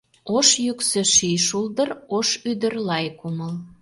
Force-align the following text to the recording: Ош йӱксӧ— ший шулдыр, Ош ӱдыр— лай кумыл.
Ош 0.37 0.49
йӱксӧ— 0.65 1.01
ший 1.13 1.37
шулдыр, 1.47 1.89
Ош 2.17 2.29
ӱдыр— 2.51 2.73
лай 2.87 3.05
кумыл. 3.19 3.53